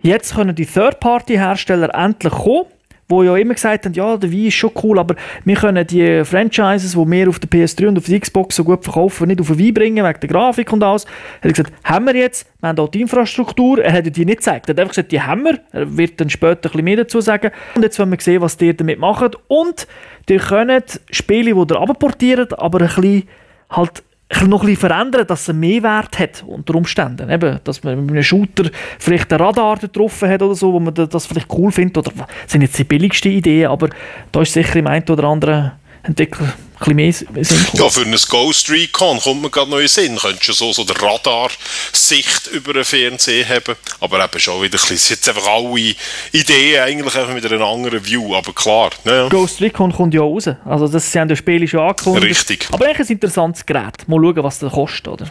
Jetzt 0.00 0.34
können 0.34 0.56
die 0.56 0.66
Third-Party-Hersteller 0.66 1.94
endlich 1.94 2.32
kommen, 2.32 2.66
die 3.10 3.26
ja 3.26 3.36
immer 3.36 3.54
gesagt 3.54 3.84
haben, 3.84 3.92
ja, 3.94 4.16
der 4.16 4.30
Wii 4.30 4.48
ist 4.48 4.54
schon 4.54 4.70
cool, 4.82 4.98
aber 4.98 5.16
wir 5.44 5.56
können 5.56 5.86
die 5.86 6.24
Franchises, 6.24 6.92
die 6.92 7.10
wir 7.10 7.28
auf 7.28 7.38
der 7.38 7.50
PS3 7.50 7.88
und 7.88 7.98
auf 7.98 8.06
der 8.06 8.20
Xbox 8.20 8.56
so 8.56 8.64
gut 8.64 8.84
verkaufen, 8.84 9.28
nicht 9.28 9.40
auf 9.40 9.48
den 9.48 9.58
Wii 9.58 9.72
bringen, 9.72 10.04
wegen 10.04 10.20
der 10.20 10.28
Grafik 10.28 10.72
und 10.72 10.82
alles. 10.82 11.04
Er 11.40 11.48
hat 11.48 11.56
gesagt, 11.56 11.72
haben 11.84 12.06
wir 12.06 12.16
jetzt, 12.16 12.46
wir 12.60 12.68
haben 12.68 12.78
auch 12.78 12.88
die 12.88 13.02
Infrastruktur, 13.02 13.82
er 13.82 13.92
hat 13.92 14.16
die 14.16 14.24
nicht 14.24 14.38
gezeigt, 14.38 14.68
er 14.68 14.74
hat 14.74 14.80
einfach 14.80 14.92
gesagt, 14.92 15.12
die 15.12 15.20
haben 15.20 15.44
wir, 15.44 15.58
er 15.72 15.96
wird 15.96 16.20
dann 16.20 16.30
später 16.30 16.56
ein 16.56 16.60
bisschen 16.62 16.84
mehr 16.84 16.96
dazu 16.96 17.20
sagen. 17.20 17.50
Und 17.74 17.82
jetzt 17.82 17.98
wollen 17.98 18.10
wir 18.10 18.20
sehen, 18.20 18.40
was 18.40 18.56
die 18.56 18.76
damit 18.76 18.98
machen 18.98 19.30
und 19.48 19.86
die 20.28 20.36
können 20.36 20.82
Spiele, 21.10 21.54
die 21.54 21.74
ihr 21.74 21.80
abportiert, 21.80 22.58
aber 22.58 22.80
ein 22.80 22.86
bisschen 22.86 23.28
halt 23.70 24.02
noch 24.46 24.62
ein 24.62 24.66
bisschen 24.68 24.88
verändern, 24.88 25.26
dass 25.26 25.42
es 25.42 25.50
einen 25.50 25.60
Mehrwert 25.60 26.18
hat 26.18 26.44
unter 26.46 26.74
Umständen. 26.76 27.30
Eben, 27.30 27.58
dass 27.64 27.82
man 27.82 28.00
mit 28.00 28.10
einem 28.10 28.22
Shooter 28.22 28.70
vielleicht 28.98 29.32
einen 29.32 29.42
Radar 29.42 29.76
getroffen 29.78 30.28
hat 30.28 30.42
oder 30.42 30.54
so, 30.54 30.72
wo 30.72 30.80
man 30.80 30.94
das 30.94 31.26
vielleicht 31.26 31.52
cool 31.52 31.72
findet. 31.72 31.98
Oder 31.98 32.12
das 32.16 32.52
sind 32.52 32.62
jetzt 32.62 32.78
die 32.78 32.84
billigsten 32.84 33.32
Ideen, 33.32 33.70
aber 33.70 33.90
da 34.32 34.42
ist 34.42 34.52
sicher 34.52 34.78
im 34.78 34.86
einen 34.86 35.08
oder 35.08 35.24
anderen 35.24 35.72
Ein 36.02 36.14
bisschen 36.14 36.96
mehr 36.96 37.12
Sinn 37.44 37.66
Ja, 37.74 37.88
für 37.90 38.02
ein 38.02 38.16
Ghost 38.30 38.70
Recon 38.70 39.20
kommt 39.20 39.42
man 39.42 39.50
gerade 39.50 39.70
noch 39.70 39.78
in 39.78 39.88
Sinn. 39.88 40.16
Könntest 40.16 40.48
du 40.48 40.52
so, 40.54 40.72
so 40.72 40.84
der 40.84 40.96
Radar-Sicht 41.00 42.46
über 42.48 42.72
den 42.72 42.84
Fernseher 42.84 43.46
haben. 43.48 43.76
Aber 44.00 44.24
eben 44.24 44.40
schon 44.40 44.62
wieder 44.62 44.78
ein 44.78 44.80
bisschen, 44.80 44.96
es 44.96 45.08
jetzt 45.10 45.28
einfach 45.28 45.46
alle 45.46 45.94
Ideen 46.32 46.80
eigentlich 46.82 47.14
einfach 47.14 47.34
mit 47.34 47.44
einer 47.44 47.64
anderen 47.64 48.04
View, 48.04 48.34
aber 48.34 48.52
klar. 48.54 48.90
Ja. 49.04 49.28
Ghost 49.28 49.60
Recon 49.60 49.92
kommt 49.92 50.14
ja 50.14 50.22
raus. 50.22 50.48
Also 50.64 50.88
das, 50.88 51.12
sie 51.12 51.20
haben 51.20 51.28
das 51.28 51.38
Spiel 51.38 51.68
schon 51.68 51.80
angekündigt. 51.80 52.24
Richtig. 52.24 52.68
Aber 52.72 52.86
eigentlich 52.86 53.08
ein 53.08 53.12
interessantes 53.12 53.66
Gerät. 53.66 54.08
Mal 54.08 54.20
schauen, 54.20 54.42
was 54.42 54.58
das 54.58 54.72
kostet, 54.72 55.08
oder? 55.08 55.30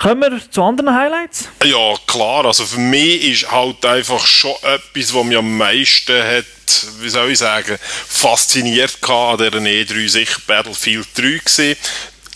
Kommen 0.00 0.32
wir 0.32 0.50
zu 0.50 0.62
anderen 0.62 0.94
Highlights? 0.94 1.48
Ja, 1.62 1.94
klar. 2.06 2.46
Also 2.46 2.64
für 2.64 2.80
mich 2.80 3.22
ist 3.22 3.50
halt 3.50 3.84
einfach 3.84 4.26
schon 4.26 4.54
etwas, 4.62 5.12
was 5.12 5.24
mich 5.24 5.36
am 5.36 5.58
meisten 5.58 6.22
hat, 6.22 6.46
wie 7.00 7.08
soll 7.10 7.30
ich 7.30 7.38
sagen, 7.38 7.76
fasziniert 8.08 8.96
an 9.06 9.36
dieser 9.36 9.58
E3 9.58 10.08
sicher 10.08 10.40
Battlefield 10.46 11.06
3 11.16 11.40
gesehen. 11.44 11.76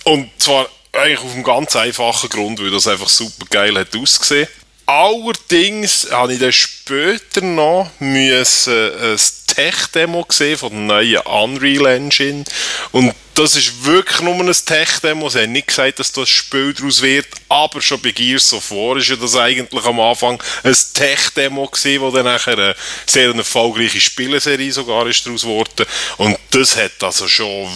Und 0.05 0.31
zwar 0.37 0.69
eigentlich 0.93 1.21
auf 1.21 1.33
einem 1.33 1.43
ganz 1.43 1.75
einfachen 1.75 2.29
Grund, 2.29 2.61
weil 2.61 2.71
das 2.71 2.87
einfach 2.87 3.09
super 3.09 3.47
geil 3.49 3.79
hat 3.79 3.97
ausgesehen. 3.97 4.47
Allerdings 4.85 6.09
habe 6.11 6.35
ich 6.35 6.41
dann 6.41 6.53
später 6.53 7.41
noch 7.41 7.91
müssen 7.99 8.75
ein 8.75 9.19
Tech-Demo 9.47 10.25
gesehen 10.25 10.59
von 10.59 10.71
der 10.71 10.81
neuen 10.81 11.21
Unreal 11.21 11.87
Engine 11.87 12.45
und 12.93 13.15
das 13.35 13.57
ist 13.57 13.85
wirklich 13.85 14.21
nur 14.21 14.35
ein 14.35 14.53
Tech-Demo. 14.53 15.29
Sie 15.29 15.41
haben 15.41 15.53
nicht 15.53 15.69
gesagt, 15.69 16.01
dass 16.01 16.13
das 16.13 16.29
Spiel 16.29 16.75
daraus 16.75 17.01
wird, 17.01 17.27
aber 17.55 17.81
schon 17.81 18.01
bei 18.01 18.11
Gears 18.11 18.53
of 18.53 18.71
War 18.73 18.97
ist 18.97 19.09
ja 19.09 19.17
das 19.17 19.37
eigentlich 19.37 19.85
am 19.85 20.01
Anfang 20.01 20.43
ein 20.65 20.77
Tech-Demo 20.95 21.67
gewesen, 21.67 22.01
wo 22.01 22.11
dann 22.11 22.25
nachher 22.25 22.59
eine 22.59 22.75
sehr 23.07 23.33
erfolgreiche 23.33 24.01
Spieleserie 24.01 24.73
sogar 24.73 25.07
ist 25.07 25.25
daraus 25.25 25.43
geworden. 25.43 25.87
Und 26.17 26.37
das 26.51 26.77
hat 26.77 27.03
also 27.03 27.29
schon 27.29 27.69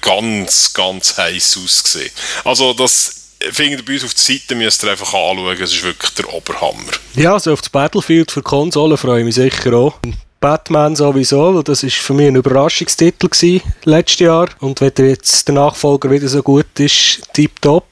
ganz, 0.00 0.72
ganz 0.72 1.18
heiß 1.18 1.58
ausgesehen. 1.62 2.10
Also 2.44 2.72
das 2.72 3.16
findet 3.52 3.84
bei 3.84 3.94
uns 3.94 4.04
auf 4.04 4.14
der 4.14 4.22
Seite, 4.22 4.54
müsst 4.54 4.82
ihr 4.82 4.90
einfach 4.90 5.12
anschauen, 5.12 5.60
es 5.60 5.72
ist 5.72 5.82
wirklich 5.82 6.14
der 6.14 6.32
Oberhammer. 6.32 6.92
Ja, 7.14 7.34
also 7.34 7.52
auf 7.52 7.60
das 7.60 7.70
Battlefield 7.70 8.30
für 8.30 8.42
Konsolen 8.42 8.96
freue 8.96 9.20
ich 9.20 9.26
mich 9.26 9.34
sicher 9.34 9.74
auch. 9.74 9.98
Batman 10.40 10.96
sowieso, 10.96 11.54
weil 11.54 11.62
das 11.62 11.82
ist 11.82 11.96
für 11.96 12.14
mich 12.14 12.28
ein 12.28 12.36
Überraschungstitel 12.36 13.28
gewesen, 13.28 13.62
letztes 13.84 14.20
Jahr. 14.20 14.48
Und 14.60 14.80
wenn 14.80 14.92
jetzt 15.06 15.46
der 15.46 15.54
Nachfolger 15.54 16.10
wieder 16.10 16.28
so 16.28 16.42
gut 16.42 16.78
ist, 16.78 17.20
tipptopp. 17.34 17.89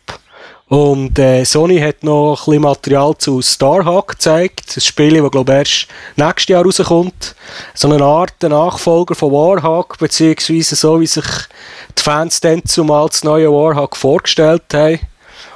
Und 0.68 1.18
äh, 1.18 1.44
Sony 1.44 1.78
hat 1.78 2.04
noch 2.04 2.32
ein 2.32 2.44
bisschen 2.44 2.62
Material 2.62 3.16
zu 3.16 3.40
Starhawk 3.40 4.08
gezeigt. 4.08 4.76
Das 4.76 4.84
Spiel, 4.84 5.20
das 5.20 5.30
glaube 5.30 5.52
ich 5.52 5.58
erst 5.58 5.88
nächstes 6.16 6.48
Jahr 6.48 6.64
rauskommt. 6.64 7.34
So 7.74 7.90
eine 7.90 8.04
Art 8.04 8.42
Nachfolger 8.42 9.14
von 9.14 9.32
Warhawk, 9.32 9.96
beziehungsweise 9.98 10.76
so 10.76 11.00
wie 11.00 11.06
sich 11.06 11.24
die 11.96 12.02
Fans 12.02 12.40
dann 12.40 12.64
zumal 12.66 13.08
das 13.08 13.24
neue 13.24 13.50
Warhawk 13.50 13.96
vorgestellt 13.96 14.64
haben. 14.74 15.00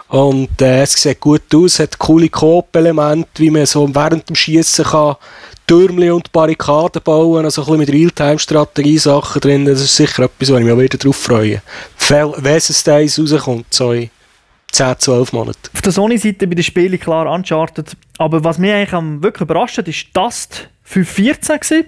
Und 0.08 0.60
äh, 0.60 0.82
es 0.82 0.92
sieht 0.92 1.20
gut 1.20 1.54
aus, 1.54 1.78
hat 1.78 1.98
coole 1.98 2.28
Coop-Elemente, 2.28 3.28
wie 3.36 3.50
man 3.50 3.66
so 3.66 3.88
während 3.94 4.28
dem 4.28 4.36
Schießen 4.36 4.84
kann 4.84 5.16
Türmchen 5.66 6.12
und 6.12 6.32
Barrikaden 6.32 7.02
bauen, 7.02 7.44
also 7.44 7.62
ein 7.62 7.66
bisschen 7.66 7.78
mit 7.78 7.92
Realtime-Strategie-Sachen 7.92 9.40
drin. 9.40 9.64
Das 9.64 9.80
ist 9.80 9.96
sicher 9.96 10.24
etwas, 10.24 10.50
wo 10.50 10.56
ich 10.56 10.64
mich 10.64 10.72
auch 10.72 10.78
wieder 10.78 10.98
drauf 10.98 11.16
freue. 11.16 11.62
Wenn 12.08 12.56
es 12.56 12.86
rauskommt, 12.86 13.72
so 13.72 13.92
in 13.92 14.10
10, 14.72 14.98
12 14.98 15.32
Monaten. 15.34 15.58
Auf 15.74 15.82
der 15.82 15.92
Sony-Seite 15.92 16.46
bei 16.46 16.54
den 16.54 16.64
Spielen 16.64 16.98
klar 16.98 17.30
Uncharted. 17.30 17.94
Aber 18.18 18.42
was 18.42 18.58
mich 18.58 18.72
eigentlich 18.72 19.22
wirklich 19.22 19.42
überrascht 19.42 19.78
hat, 19.78 19.86
ist 19.86 20.08
Dust 20.14 20.70
514 20.84 21.60
gewesen. 21.60 21.84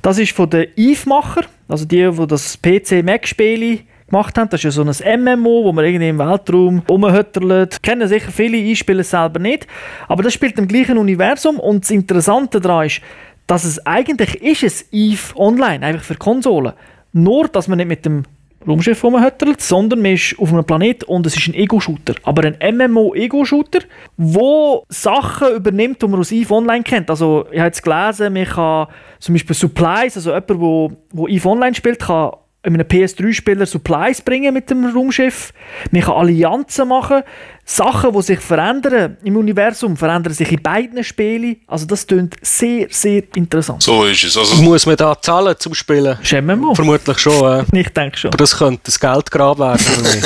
Das 0.00 0.18
ist 0.18 0.32
von 0.32 0.48
den 0.48 0.68
Eve-Macher, 0.76 1.42
also 1.68 1.84
die, 1.84 2.08
die 2.08 2.26
das 2.26 2.56
PC-Mac-Spiele 2.62 3.80
gemacht 4.06 4.38
haben. 4.38 4.48
Das 4.48 4.60
ist 4.60 4.64
ja 4.64 4.70
so 4.70 4.82
ein 4.82 5.22
MMO, 5.22 5.64
wo 5.64 5.72
man 5.72 5.84
irgendwie 5.84 6.08
im 6.08 6.18
Weltraum 6.18 6.82
rumhüttelt. 6.88 7.82
Kennen 7.82 8.06
sicher 8.06 8.30
viele, 8.30 8.58
einspielen 8.58 9.00
es 9.00 9.10
selber 9.10 9.40
nicht. 9.40 9.66
Aber 10.06 10.22
das 10.22 10.32
spielt 10.32 10.56
im 10.58 10.68
gleichen 10.68 10.98
Universum 10.98 11.58
und 11.58 11.84
das 11.84 11.90
Interessante 11.90 12.60
daran 12.60 12.86
ist, 12.86 13.00
dass 13.48 13.64
es 13.64 13.84
eigentlich 13.84 14.40
ist 14.40 14.62
es 14.62 14.86
EVE 14.92 15.36
Online, 15.36 15.84
einfach 15.84 16.04
für 16.04 16.14
Konsolen. 16.14 16.74
Nur, 17.12 17.48
dass 17.48 17.66
man 17.66 17.78
nicht 17.78 17.88
mit 17.88 18.06
dem 18.06 18.22
Raumschiff 18.66 19.02
rumhüttelt, 19.02 19.60
sondern 19.60 20.02
man 20.02 20.12
ist 20.12 20.36
auf 20.38 20.52
einem 20.52 20.64
Planet 20.64 21.04
und 21.04 21.26
es 21.26 21.36
ist 21.36 21.48
ein 21.48 21.54
Ego-Shooter. 21.54 22.14
Aber 22.24 22.42
ein 22.44 22.76
MMO-Ego-Shooter, 22.76 23.80
wo 24.16 24.84
Sachen 24.88 25.56
übernimmt, 25.56 26.02
die 26.02 26.06
man 26.06 26.20
aus 26.20 26.32
EVE 26.32 26.54
Online 26.54 26.84
kennt. 26.84 27.08
Also, 27.08 27.46
ich 27.50 27.58
habe 27.58 27.68
jetzt 27.68 27.82
gelesen, 27.82 28.32
man 28.32 28.44
kann 28.44 28.88
zum 29.18 29.34
Beispiel 29.34 29.56
Supplies, 29.56 30.16
also 30.16 30.30
jemand, 30.30 30.96
der 31.12 31.28
EVE 31.28 31.48
Online 31.48 31.74
spielt, 31.74 32.00
kann 32.00 32.32
einem 32.62 32.82
PS3-Spieler 32.82 33.64
Supplies 33.64 34.20
bringen 34.20 34.52
mit 34.52 34.68
dem 34.68 34.84
Raumschiff. 34.84 35.52
Man 35.90 36.02
kann 36.02 36.14
Allianzen 36.14 36.88
machen. 36.88 37.22
Sachen, 37.64 38.12
die 38.12 38.22
sich 38.22 38.40
verändern 38.40 39.16
im 39.22 39.36
Universum, 39.36 39.96
verändern 39.96 40.34
sich 40.34 40.50
in 40.50 40.60
beiden 40.60 41.04
Spielen. 41.04 41.56
Also 41.68 41.86
das 41.86 42.04
klingt 42.04 42.34
sehr, 42.42 42.88
sehr 42.90 43.22
interessant. 43.36 43.82
So 43.82 44.04
ist 44.04 44.24
es. 44.24 44.36
Also 44.36 44.60
Muss 44.62 44.86
man 44.86 44.96
da 44.96 45.16
zahlen 45.20 45.54
zum 45.58 45.74
Spielen? 45.74 46.18
Schämen 46.22 46.74
Vermutlich 46.74 47.18
schon. 47.18 47.60
Äh. 47.60 47.64
Ich 47.80 47.88
denke 47.90 48.18
schon. 48.18 48.30
Aber 48.30 48.38
das 48.38 48.58
könnte 48.58 48.80
das 48.84 48.98
Geldgrab 48.98 49.58
werden 49.60 49.78
für 49.78 50.02
mich. 50.02 50.24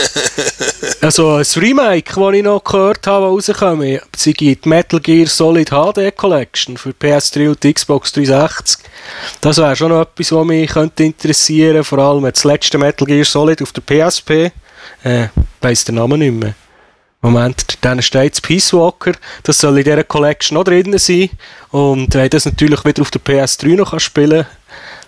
also 1.03 1.35
ein 1.35 1.45
Remake, 1.57 2.15
das 2.15 2.35
ich 2.35 2.43
noch 2.43 2.65
gehört 2.65 3.07
habe, 3.07 3.27
rausgekommen 3.27 4.01
sie 4.17 4.33
gibt 4.33 4.65
Metal 4.67 4.99
Gear 4.99 5.27
Solid 5.27 5.71
HD 5.71 6.17
Collection 6.17 6.77
für 6.77 6.91
PS3 6.91 7.51
und 7.51 7.75
Xbox 7.75 8.13
360. 8.13 8.84
Das 9.41 9.59
wäre 9.59 9.77
schon 9.77 9.91
noch 9.91 10.03
etwas, 10.03 10.33
was 10.33 10.45
mich 10.47 10.71
könnte 10.71 11.05
interessieren 11.05 11.85
Vor 11.85 11.99
allem 11.99 12.25
das 12.25 12.45
letzte 12.45 12.79
Metal 12.79 13.07
Gear 13.07 13.25
Solid 13.25 13.63
auf 13.63 13.73
der 13.73 13.83
PSP. 13.83 14.51
Äh, 15.03 15.29
weiss 15.61 15.85
den 15.85 15.97
Namen 15.97 16.19
nicht 16.19 16.33
mehr. 16.33 16.55
Moment, 17.25 17.79
dann 17.81 18.03
steht 18.03 18.43
Peace 18.43 18.75
Walker, 18.75 19.13
das 19.45 19.57
soll 19.57 19.79
in 19.79 19.85
dieser 19.85 20.05
Collection 20.05 20.57
noch 20.59 20.65
drin 20.65 20.99
sein. 20.99 21.31
Und 21.71 22.15
wenn 22.15 22.29
das 22.29 22.45
natürlich 22.45 22.85
wieder 22.85 23.01
auf 23.01 23.11
der 23.11 23.23
PS3 23.23 23.77
noch 23.77 23.99
spielen 23.99 24.45
kann, 24.45 24.53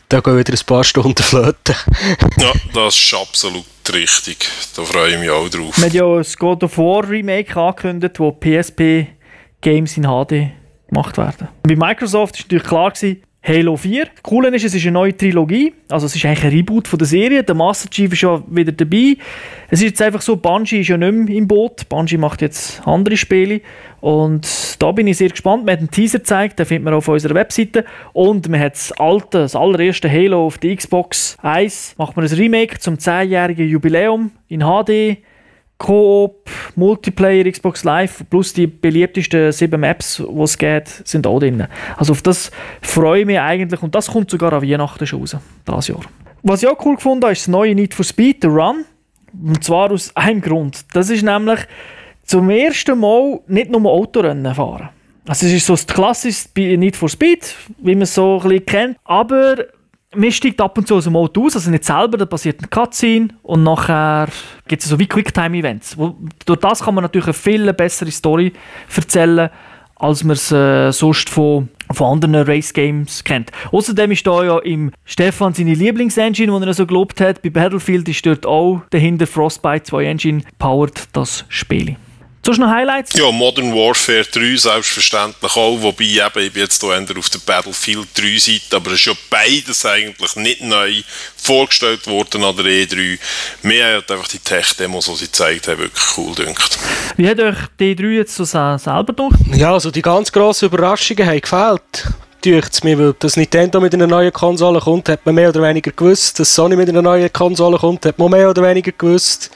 dann 0.08 0.22
gehen 0.22 0.38
wieder 0.38 0.54
ein 0.54 0.66
paar 0.66 0.82
Stunden 0.82 1.22
flöten. 1.22 1.74
ja, 2.38 2.52
das 2.72 2.96
ist 2.96 3.12
absolut 3.12 3.66
richtig. 3.92 4.48
Da 4.76 4.84
freue 4.84 5.12
ich 5.12 5.18
mich 5.18 5.28
auch 5.28 5.48
drauf. 5.48 5.76
Man 5.76 5.88
hat 5.88 5.92
ja 5.92 6.06
ein 6.06 6.24
God 6.38 6.64
of 6.64 6.78
War 6.78 7.06
Remake 7.06 7.54
angekündigt, 7.54 8.18
wo 8.18 8.32
PSP 8.32 9.08
Games 9.60 9.96
in 9.98 10.04
HD 10.04 10.52
gemacht 10.88 11.18
werden. 11.18 11.48
Bei 11.64 11.76
Microsoft 11.76 12.36
war 12.36 12.42
natürlich 12.42 12.64
klar, 12.64 12.90
gewesen, 12.92 13.22
Halo 13.48 13.76
4. 13.76 14.06
Das 14.06 14.22
Coole 14.24 14.48
ist, 14.48 14.64
es 14.64 14.74
ist 14.74 14.82
eine 14.82 14.92
neue 14.92 15.16
Trilogie. 15.16 15.72
Also 15.88 16.06
es 16.06 16.16
ist 16.16 16.24
eigentlich 16.24 16.42
ein 16.42 16.50
Reboot 16.50 16.88
von 16.88 16.98
der 16.98 17.06
Serie. 17.06 17.44
Der 17.44 17.54
Master 17.54 17.88
Chief 17.88 18.12
ist 18.12 18.22
ja 18.22 18.42
wieder 18.48 18.72
dabei. 18.72 19.16
Es 19.70 19.78
ist 19.78 19.90
jetzt 19.90 20.02
einfach 20.02 20.20
so, 20.20 20.34
Bungie 20.34 20.80
ist 20.80 20.88
ja 20.88 20.96
nicht 20.96 21.12
mehr 21.12 21.36
im 21.36 21.46
Boot. 21.46 21.88
Bungie 21.88 22.16
macht 22.16 22.42
jetzt 22.42 22.84
andere 22.84 23.16
Spiele. 23.16 23.60
Und 24.00 24.82
da 24.82 24.90
bin 24.90 25.06
ich 25.06 25.18
sehr 25.18 25.28
gespannt. 25.28 25.64
Man 25.64 25.74
hat 25.74 25.78
einen 25.78 25.92
Teaser 25.92 26.18
gezeigt, 26.18 26.58
den 26.58 26.66
findet 26.66 26.86
man 26.86 26.94
auf 26.94 27.06
unserer 27.06 27.36
Webseite. 27.36 27.84
Und 28.12 28.48
man 28.48 28.58
hat 28.58 28.72
das 28.72 28.90
alte, 28.98 29.38
das 29.38 29.54
allererste 29.54 30.10
Halo 30.10 30.46
auf 30.46 30.58
der 30.58 30.74
Xbox 30.74 31.36
1. 31.40 31.94
Macht 31.98 32.16
man 32.16 32.26
ein 32.26 32.32
Remake 32.32 32.80
zum 32.80 32.96
10-jährigen 32.96 33.68
Jubiläum 33.68 34.32
in 34.48 34.62
HD. 34.62 35.18
Koop, 35.78 36.48
Multiplayer, 36.74 37.50
Xbox 37.50 37.84
Live 37.84 38.24
plus 38.30 38.52
die 38.52 38.66
beliebtesten 38.66 39.52
sieben 39.52 39.80
Maps, 39.80 40.22
die 40.26 40.40
es 40.42 40.56
gibt, 40.56 41.06
sind 41.06 41.26
auch 41.26 41.38
drin. 41.38 41.66
Also 41.96 42.12
auf 42.12 42.22
das 42.22 42.50
freue 42.80 43.20
ich 43.20 43.26
mich 43.26 43.38
eigentlich 43.38 43.82
und 43.82 43.94
das 43.94 44.08
kommt 44.08 44.30
sogar 44.30 44.52
an 44.54 44.62
Weihnachten 44.62 45.06
schon 45.06 45.20
raus, 45.20 45.36
dieses 45.68 45.88
Jahr. 45.88 46.00
Was 46.42 46.62
ich 46.62 46.68
auch 46.68 46.84
cool 46.84 46.96
gefunden 46.96 47.30
ist 47.30 47.42
das 47.42 47.48
neue 47.48 47.74
Need 47.74 47.92
for 47.92 48.04
Speed, 48.04 48.42
der 48.42 48.50
Run. 48.50 48.84
Und 49.42 49.62
zwar 49.62 49.90
aus 49.90 50.14
einem 50.16 50.40
Grund. 50.40 50.84
Das 50.94 51.10
ist 51.10 51.22
nämlich 51.22 51.60
zum 52.24 52.48
ersten 52.48 52.98
Mal 52.98 53.40
nicht 53.48 53.70
nur 53.70 53.84
Autorennen 53.90 54.54
fahren. 54.54 54.88
Also 55.28 55.46
es 55.46 55.52
ist 55.52 55.66
so 55.66 55.74
das 55.74 55.86
klassische 55.86 56.48
Need 56.56 56.96
for 56.96 57.08
Speed, 57.08 57.54
wie 57.78 57.94
man 57.94 58.02
es 58.02 58.14
so 58.14 58.36
ein 58.36 58.48
bisschen 58.48 58.66
kennt, 58.66 58.96
aber 59.04 59.56
man 60.14 60.32
steigt 60.32 60.60
ab 60.60 60.78
und 60.78 60.86
zu 60.86 60.96
aus 60.96 61.04
dem 61.04 61.16
Auto 61.16 61.46
aus, 61.46 61.56
also 61.56 61.70
nicht 61.70 61.84
selber, 61.84 62.16
da 62.16 62.26
passiert 62.26 62.62
ein 62.62 62.70
Cutscene 62.70 63.28
und 63.42 63.62
nachher 63.62 64.28
gibt 64.68 64.82
es 64.82 64.88
so 64.88 64.98
wie 64.98 65.06
Quicktime-Events. 65.06 65.96
Durch 66.46 66.60
das 66.60 66.82
kann 66.82 66.94
man 66.94 67.02
natürlich 67.02 67.26
eine 67.26 67.34
viel 67.34 67.72
bessere 67.72 68.10
Story 68.10 68.52
erzählen, 68.94 69.50
als 69.96 70.24
man 70.24 70.34
es 70.34 70.52
äh, 70.52 70.92
sonst 70.92 71.30
von, 71.30 71.68
von 71.90 72.12
anderen 72.12 72.46
Race-Games 72.46 73.24
kennt. 73.24 73.50
Außerdem 73.72 74.12
ist 74.12 74.26
da 74.26 74.44
ja 74.44 74.58
im 74.58 74.92
Stefan 75.04 75.54
seine 75.54 75.74
Lieblingsengine, 75.74 76.58
die 76.60 76.66
er 76.66 76.74
so 76.74 76.86
gelobt 76.86 77.20
hat, 77.20 77.42
bei 77.42 77.50
Battlefield 77.50 78.08
ist 78.08 78.24
dort 78.26 78.46
auch 78.46 78.82
dahinter 78.90 79.26
Frostbite 79.26 79.84
2 79.84 80.04
Engine, 80.04 80.42
powert 80.58 81.08
das 81.14 81.44
Spiel. 81.48 81.96
Sonst 82.46 82.58
noch 82.58 82.70
Highlights? 82.70 83.12
Ja, 83.18 83.32
Modern 83.32 83.74
Warfare 83.74 84.24
3 84.24 84.56
selbstverständlich 84.56 85.56
auch, 85.56 85.82
wobei 85.82 86.04
eben, 86.04 86.46
ich 86.46 86.52
bin 86.52 86.62
jetzt 86.62 86.80
hier 86.80 87.18
auf 87.18 87.28
der 87.28 87.40
Battlefield 87.44 88.06
3 88.14 88.38
Seite, 88.38 88.76
aber 88.76 88.92
es 88.92 89.00
ist 89.00 89.06
ja 89.06 89.14
beides 89.28 89.84
eigentlich 89.84 90.36
nicht 90.36 90.60
neu 90.60 91.02
vorgestellt 91.36 92.06
worden 92.06 92.44
an 92.44 92.56
der 92.56 92.66
E3. 92.66 93.18
Mir 93.62 93.96
hat 93.96 94.12
einfach 94.12 94.28
die 94.28 94.38
Tech-Demos, 94.38 95.06
die 95.06 95.16
sie 95.16 95.24
gezeigt 95.24 95.66
haben, 95.66 95.80
wirklich 95.80 96.04
cool 96.16 96.36
gedacht. 96.36 96.78
Wie 97.16 97.28
hat 97.28 97.40
euch 97.40 97.56
die 97.80 97.96
3 97.96 98.04
jetzt 98.04 98.36
so 98.36 98.44
selber 98.44 99.06
gedacht? 99.06 99.40
Ja, 99.52 99.72
also 99.72 99.90
die 99.90 100.02
ganz 100.02 100.30
grossen 100.30 100.66
Überraschungen 100.66 101.26
haben 101.26 101.40
gefehlt 101.40 102.06
es 102.54 102.82
mir, 102.84 102.98
weil 102.98 103.14
dass 103.18 103.36
Nintendo 103.36 103.80
mit 103.80 103.94
einer 103.94 104.06
neuen 104.06 104.32
Konsole 104.32 104.80
kommt, 104.80 105.08
hat 105.08 105.24
man 105.24 105.34
mehr 105.34 105.48
oder 105.48 105.62
weniger 105.62 105.90
gewusst. 105.90 106.38
Dass 106.38 106.54
Sony 106.54 106.76
mit 106.76 106.88
einer 106.88 107.02
neuen 107.02 107.32
Konsole 107.32 107.78
kommt, 107.78 108.06
hat 108.06 108.18
man 108.18 108.30
mehr 108.30 108.50
oder 108.50 108.62
weniger 108.62 108.92
gewusst. 108.92 109.50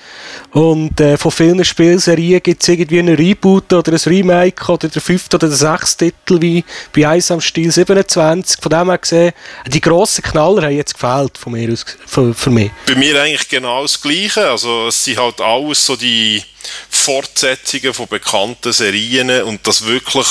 Und 0.53 1.01
äh, 1.01 1.17
von 1.17 1.31
vielen 1.31 1.65
Spielserien 1.65 2.43
gibt 2.43 2.63
es 2.63 2.69
irgendwie 2.69 2.99
einen 2.99 3.15
Reboot 3.15 3.73
oder 3.73 3.93
ein 3.93 3.99
Remake 3.99 4.71
oder 4.71 4.89
der 4.89 5.01
fünfte 5.01 5.37
oder 5.37 5.49
der 5.49 5.57
sechste 5.57 6.11
Titel 6.11 6.41
wie 6.41 6.65
bei 6.95 7.17
Ice 7.17 7.33
am 7.33 7.41
Stil 7.41 7.71
27. 7.71 8.61
Von 8.61 8.71
dem 8.71 8.89
her 8.89 8.99
gesehen, 8.99 9.33
die 9.67 9.81
grossen 9.81 10.23
Knaller 10.23 10.63
haben 10.63 10.77
jetzt 10.77 10.95
gefehlt 10.95 11.39
von 11.39 11.53
mir 11.53 11.73
aus, 11.73 11.85
für, 12.07 12.35
für 12.35 12.51
mich. 12.51 12.71
Bei 12.87 12.95
mir 12.95 13.21
eigentlich 13.21 13.49
genau 13.49 13.83
das 13.83 14.01
Gleiche. 14.01 14.49
Also 14.49 14.89
es 14.89 15.05
sind 15.05 15.19
halt 15.19 15.41
alles 15.41 15.87
so 15.87 15.97
die 15.97 16.43
Fortsetzungen 16.89 17.95
von 17.95 18.07
bekannten 18.09 18.73
Serien 18.73 19.43
und 19.43 19.67
das 19.67 19.87
wirklich, 19.87 20.27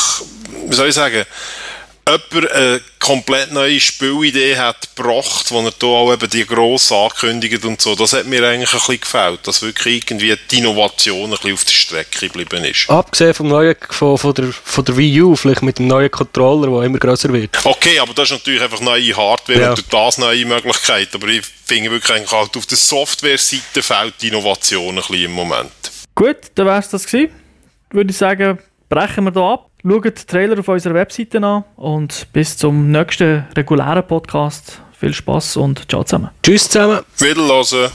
wie 0.67 0.75
soll 0.75 0.89
ich 0.89 0.95
sagen, 0.95 1.25
jemand 2.09 2.51
eine 2.51 2.81
komplett 2.99 3.51
neue 3.51 3.79
Spielidee 3.79 4.57
hat 4.57 4.95
gebracht, 4.95 5.51
wo 5.51 5.61
er 5.61 5.71
da 5.77 5.87
auch 5.87 6.13
eben 6.13 6.29
die 6.29 6.45
gross 6.45 6.91
ankündigt 6.91 7.63
und 7.65 7.79
so, 7.81 7.95
das 7.95 8.13
hat 8.13 8.25
mir 8.25 8.45
eigentlich 8.45 8.71
ein 8.71 8.79
bisschen 8.79 8.99
gefällt, 8.99 9.47
dass 9.47 9.61
wirklich 9.61 9.97
irgendwie 9.97 10.35
die 10.51 10.59
Innovation 10.59 11.25
ein 11.25 11.31
bisschen 11.31 11.53
auf 11.53 11.63
der 11.63 11.71
Strecke 11.71 12.27
geblieben 12.27 12.65
ist. 12.65 12.89
Abgesehen 12.89 13.33
vom 13.33 13.47
neuen, 13.47 13.75
von, 13.89 14.17
von, 14.17 14.33
der, 14.33 14.51
von 14.51 14.85
der 14.85 14.97
Wii 14.97 15.21
U, 15.21 15.35
vielleicht 15.35 15.61
mit 15.61 15.79
dem 15.79 15.87
neuen 15.87 16.11
Controller, 16.11 16.69
der 16.69 16.83
immer 16.83 16.99
größer 16.99 17.31
wird. 17.31 17.57
Okay, 17.63 17.99
aber 17.99 18.13
das 18.13 18.31
ist 18.31 18.37
natürlich 18.37 18.61
einfach 18.61 18.81
neue 18.81 19.15
Hardware 19.15 19.59
ja. 19.59 19.69
und 19.69 19.77
durch 19.77 19.87
das 19.87 20.17
neue 20.17 20.45
Möglichkeiten, 20.45 21.15
aber 21.15 21.27
ich 21.27 21.45
finde 21.65 21.91
wirklich 21.91 22.15
eigentlich 22.15 22.31
halt 22.31 22.55
auf 22.57 22.65
der 22.65 22.77
Software-Seite 22.77 23.81
fehlt 23.81 24.15
die 24.21 24.27
Innovation 24.27 24.89
ein 24.89 24.95
bisschen 24.95 25.25
im 25.25 25.31
Moment. 25.31 25.71
Gut, 26.15 26.37
dann 26.55 26.65
wäre 26.65 26.79
es 26.79 26.89
das 26.89 27.05
gewesen. 27.05 27.33
Würde 27.91 28.11
ich 28.11 28.17
sagen, 28.17 28.59
brechen 28.89 29.23
wir 29.23 29.31
hier 29.31 29.41
ab. 29.41 29.68
Schaut 29.81 30.05
den 30.05 30.13
Trailer 30.27 30.59
auf 30.59 30.67
unserer 30.67 30.93
Webseite 30.93 31.41
an 31.41 31.63
und 31.77 32.27
bis 32.33 32.57
zum 32.57 32.91
nächsten 32.91 33.45
regulären 33.55 34.05
Podcast. 34.05 34.81
Viel 34.91 35.13
Spaß 35.13 35.57
und 35.57 35.89
ciao 35.89 36.03
zusammen. 36.03 36.29
Tschüss 36.43 36.69
zusammen. 36.69 36.99
Wiederhören. 37.17 37.89